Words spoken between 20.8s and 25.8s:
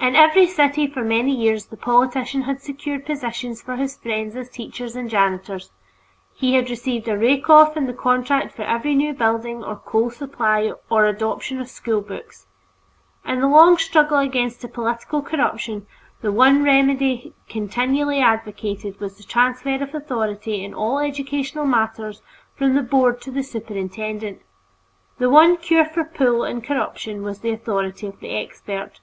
educational matters from the Board to the superintendent. The one